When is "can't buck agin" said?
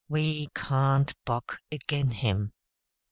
0.55-2.09